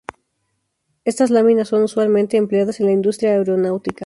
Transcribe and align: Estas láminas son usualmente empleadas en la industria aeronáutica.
Estas 1.05 1.29
láminas 1.29 1.67
son 1.67 1.83
usualmente 1.83 2.35
empleadas 2.35 2.79
en 2.79 2.87
la 2.87 2.91
industria 2.91 3.33
aeronáutica. 3.33 3.99